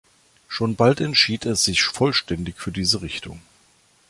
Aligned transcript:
Schon 0.47 0.75
bald 0.75 0.99
entschied 0.99 1.45
er 1.45 1.55
sich 1.55 1.83
vollständig 1.83 2.59
für 2.59 2.71
diese 2.71 3.03
Richtung. 3.03 3.39